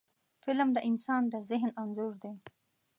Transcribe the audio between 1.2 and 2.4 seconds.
د ذهن انځور دی